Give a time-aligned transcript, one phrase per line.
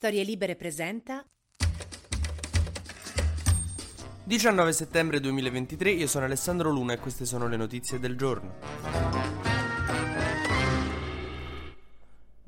[0.00, 1.22] Storie Libere presenta
[4.24, 9.09] 19 settembre 2023, io sono Alessandro Luna e queste sono le notizie del giorno.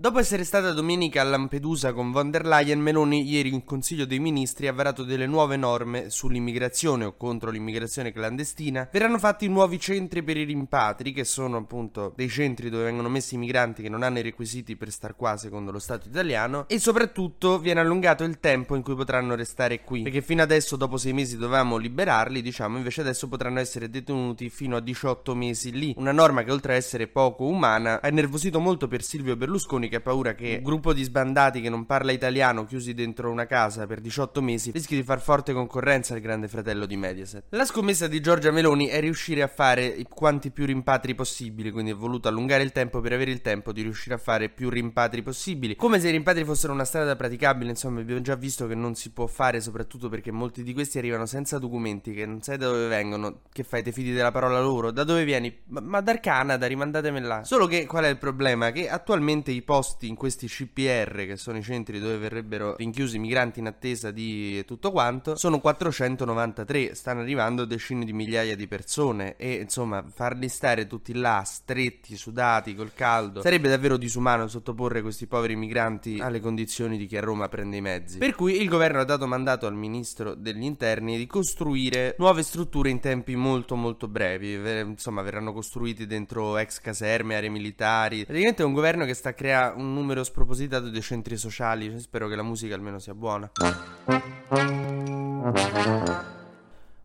[0.03, 4.19] Dopo essere stata domenica a Lampedusa con von der Leyen, Meloni ieri in Consiglio dei
[4.19, 8.89] Ministri ha varato delle nuove norme sull'immigrazione o contro l'immigrazione clandestina.
[8.91, 13.37] Verranno fatti nuovi centri per i rimpatri, che sono appunto dei centri dove vengono messi
[13.37, 16.81] i migranti che non hanno i requisiti per star qua secondo lo Stato italiano e
[16.81, 21.13] soprattutto viene allungato il tempo in cui potranno restare qui, perché fino adesso dopo sei
[21.13, 25.95] mesi dovevamo liberarli, diciamo, invece adesso potranno essere detenuti fino a 18 mesi lì.
[25.97, 29.99] Una norma che oltre a essere poco umana ha innervosito molto per Silvio Berlusconi che
[29.99, 33.87] ha paura che un gruppo di sbandati che non parla italiano chiusi dentro una casa
[33.87, 37.45] per 18 mesi rischi di far forte concorrenza al grande fratello di Mediaset.
[37.51, 41.95] La scommessa di Giorgia Meloni è riuscire a fare quanti più rimpatri possibili, quindi ha
[41.95, 45.77] voluto allungare il tempo per avere il tempo di riuscire a fare più rimpatri possibili.
[45.77, 49.11] Come se i rimpatri fossero una strada praticabile, insomma, abbiamo già visto che non si
[49.11, 52.87] può fare, soprattutto perché molti di questi arrivano senza documenti, che non sai da dove
[52.87, 55.55] vengono, che fai, te fidi della parola loro, da dove vieni?
[55.67, 57.45] Ma, ma dal Canada, rimandatemi là.
[57.45, 58.71] Solo che qual è il problema?
[58.71, 63.19] Che attualmente i posti posti in questi CPR, che sono i centri dove verrebbero rinchiusi
[63.19, 66.95] migranti in attesa di tutto quanto, sono 493.
[66.95, 72.77] Stanno arrivando decine di migliaia di persone e insomma farli stare tutti là, stretti, sudati,
[72.77, 77.49] col caldo, sarebbe davvero disumano sottoporre questi poveri migranti alle condizioni di chi a Roma
[77.49, 78.19] prende i mezzi.
[78.19, 82.89] Per cui il governo ha dato mandato al ministro degli interni di costruire nuove strutture
[82.89, 84.53] in tempi molto molto brevi.
[84.83, 88.25] Insomma, verranno costruiti dentro ex caserme, aree militari.
[88.25, 92.01] Praticamente è un governo che sta creando un numero spropositato di centri sociali.
[92.01, 93.51] Spero che la musica almeno sia buona.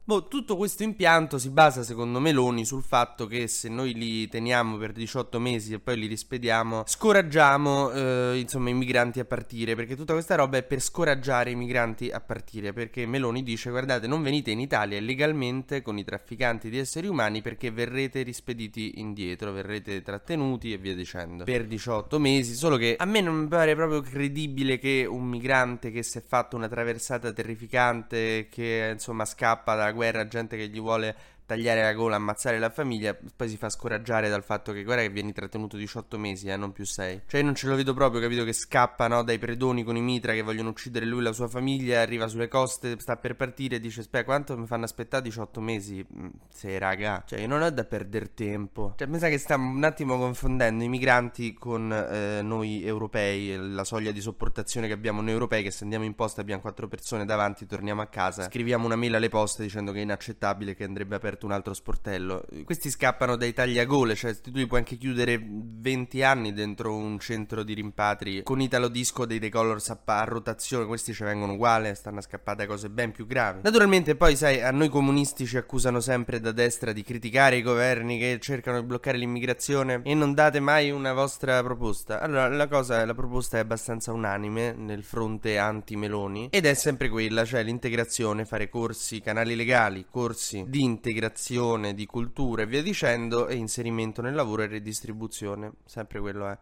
[0.08, 4.78] Boh, tutto questo impianto si basa secondo Meloni sul fatto che se noi li teniamo
[4.78, 9.98] per 18 mesi e poi li rispediamo, scoraggiamo eh, insomma i migranti a partire, perché
[9.98, 14.24] tutta questa roba è per scoraggiare i migranti a partire, perché Meloni dice guardate non
[14.24, 20.02] venite in Italia illegalmente con i trafficanti di esseri umani perché verrete rispediti indietro, verrete
[20.04, 24.00] trattenuti e via dicendo, per 18 mesi, solo che a me non mi pare proprio
[24.00, 29.96] credibile che un migrante che si è fatto una traversata terrificante, che insomma scappa da
[29.98, 31.16] guerra, gente che gli vuole
[31.48, 35.10] tagliare la gola, ammazzare la famiglia, poi si fa scoraggiare dal fatto che guarda che
[35.10, 37.22] vieni trattenuto 18 mesi, eh, non più 6.
[37.26, 40.02] Cioè io non ce lo vedo proprio, capito, che scappa, no, dai predoni con i
[40.02, 43.80] mitra che vogliono uccidere lui e la sua famiglia, arriva sulle coste, sta per partire
[43.80, 46.06] dice, aspetta, quanto mi fanno aspettare 18 mesi?
[46.14, 48.94] Mm, sei raga, cioè io non ho da perdere tempo.
[48.98, 53.86] Cioè mi sa che stiamo un attimo confondendo i migranti con eh, noi europei, la
[53.86, 57.24] soglia di sopportazione che abbiamo noi europei, che se andiamo in posta abbiamo quattro persone
[57.24, 61.16] davanti, torniamo a casa, scriviamo una mail alle poste dicendo che è inaccettabile, che andrebbe
[61.16, 62.44] aperto aperto un altro sportello.
[62.66, 67.64] Questi scappano dai tagliagole, cioè tu li puoi anche chiudere 20 anni dentro un centro
[67.64, 72.20] di rimpatri con Italo Disco dei Decolors a, a rotazione, questi ci vengono uguali, stanno
[72.20, 73.62] a scappare da cose ben più gravi.
[73.64, 78.18] Naturalmente poi sai, a noi comunisti ci accusano sempre da destra di criticare i governi
[78.18, 82.20] che cercano di bloccare l'immigrazione e non date mai una vostra proposta.
[82.20, 87.46] Allora, la cosa, la proposta è abbastanza unanime nel fronte anti-Meloni ed è sempre quella,
[87.46, 93.48] cioè l'integrazione, fare corsi, canali legali, corsi di integrazione integrazione di cultura e via dicendo
[93.48, 96.58] e inserimento nel lavoro e redistribuzione, sempre quello è.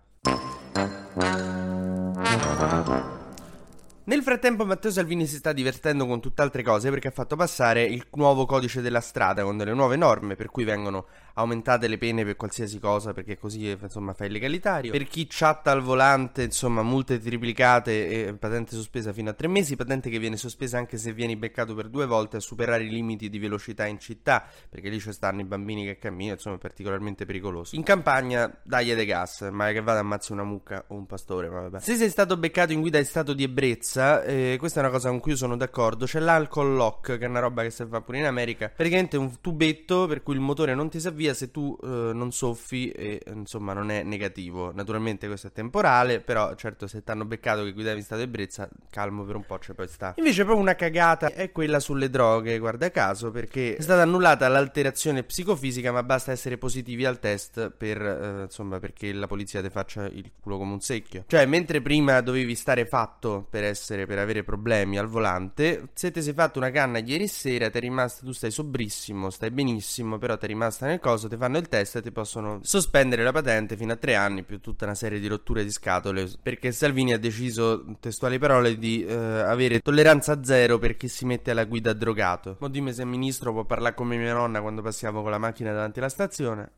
[4.08, 8.06] Nel frattempo Matteo Salvini si sta divertendo con tutt'altre cose perché ha fatto passare il
[8.14, 11.08] nuovo codice della strada con delle nuove norme per cui vengono
[11.38, 14.92] aumentate le pene per qualsiasi cosa perché così insomma fa illegalitario.
[14.92, 19.76] Per chi chatta al volante, insomma, multe triplicate e patente sospesa fino a tre mesi,
[19.76, 23.30] patente che viene sospesa anche se vieni beccato per due volte a superare i limiti
[23.30, 27.26] di velocità in città, perché lì ci stanno i bambini che camminano, insomma, è particolarmente
[27.26, 27.76] pericoloso.
[27.76, 31.62] In campagna dai de gas, ma che vada ammazzi una mucca o un pastore, ma
[31.62, 31.80] vabbè.
[31.80, 35.10] Se sei stato beccato in guida in stato di ebbrezza, eh, questa è una cosa
[35.10, 38.20] con cui sono d'accordo, c'è l'alcol lock, che è una roba che si fa pure
[38.20, 41.50] in America, praticamente un tubetto per cui il motore non ti si avvia via se
[41.50, 44.72] tu eh, non soffi e insomma non è negativo.
[44.74, 48.28] Naturalmente questo è temporale, però certo se ti hanno beccato che guidavi in stato di
[48.28, 50.14] ebbrezza, calmo per un po' c'è poi sta.
[50.18, 55.24] Invece proprio una cagata è quella sulle droghe, guarda caso, perché è stata annullata l'alterazione
[55.24, 60.06] psicofisica, ma basta essere positivi al test per eh, insomma perché la polizia ti faccia
[60.06, 61.24] il culo come un secchio.
[61.28, 66.22] Cioè, mentre prima dovevi stare fatto per essere per avere problemi al volante, se ti
[66.22, 70.38] sei fatto una canna ieri sera, ti è rimasta tu stai sobrissimo, stai benissimo, però
[70.38, 73.76] ti è rimasta nel coso, ti fanno il test e ti possono sospendere la patente
[73.76, 77.18] fino a tre anni più tutta una serie di rotture di scatole perché Salvini ha
[77.18, 82.58] deciso, testuali parole, di eh, avere tolleranza zero per chi si mette alla guida drogato.
[82.60, 85.72] Ma dimmi se il ministro può parlare come mia nonna quando passiamo con la macchina
[85.72, 86.72] davanti alla stazione.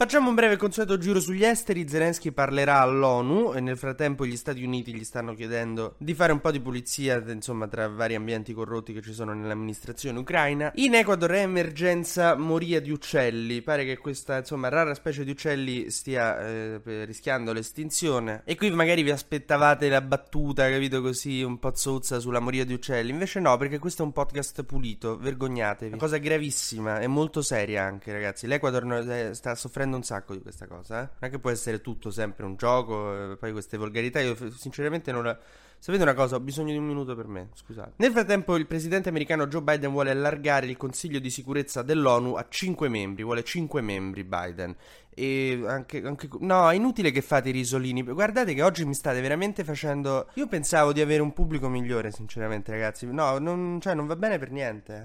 [0.00, 1.86] Facciamo un breve consueto giro sugli esteri.
[1.86, 6.40] Zelensky parlerà all'ONU e nel frattempo gli Stati Uniti gli stanno chiedendo di fare un
[6.40, 10.72] po' di pulizia, insomma, tra vari ambienti corrotti che ci sono nell'amministrazione ucraina.
[10.76, 13.60] In Ecuador è emergenza moria di uccelli.
[13.60, 18.40] Pare che questa, insomma, rara specie di uccelli stia eh, rischiando l'estinzione.
[18.46, 22.72] E qui magari vi aspettavate la battuta, capito così, un po' zozza sulla moria di
[22.72, 23.10] uccelli.
[23.10, 25.92] Invece no, perché questo è un podcast pulito, vergognatevi.
[25.92, 28.46] Una cosa gravissima e molto seria anche, ragazzi.
[28.46, 31.28] L'Ecuador eh, sta soffrendo un sacco di questa cosa, eh.
[31.28, 35.36] Che può essere tutto sempre un gioco, eh, poi queste volgarità, io sinceramente non.
[35.82, 36.36] Sapete una cosa?
[36.36, 37.92] Ho bisogno di un minuto per me, scusate.
[37.96, 42.44] Nel frattempo il presidente americano Joe Biden vuole allargare il Consiglio di sicurezza dell'ONU a
[42.46, 44.76] 5 membri, vuole 5 membri Biden.
[45.08, 48.02] E anche, anche, No, è inutile che fate i risolini.
[48.02, 50.28] Guardate che oggi mi state veramente facendo...
[50.34, 53.06] Io pensavo di avere un pubblico migliore, sinceramente ragazzi.
[53.06, 55.00] No, non, cioè, non va bene per niente.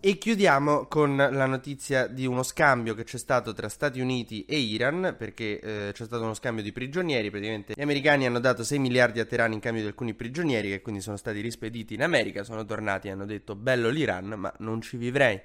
[0.00, 4.56] E chiudiamo con la notizia di uno scambio che c'è stato tra Stati Uniti e
[4.56, 8.78] Iran, perché eh, c'è stato uno scambio di prigionieri, praticamente gli americani hanno dato 6
[8.78, 12.44] miliardi a Teheran in cambio di alcuni prigionieri che quindi sono stati rispediti in America,
[12.44, 15.40] sono tornati e hanno detto bello l'Iran, ma non ci vivrei.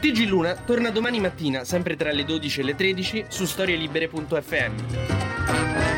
[0.00, 5.97] TG Luna torna domani mattina, sempre tra le 12 e le 13, su storielibere.fm.